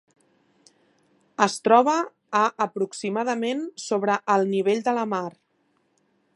[1.47, 1.93] Es troba
[2.41, 5.25] a aproximadament sobre el nivell de la mar.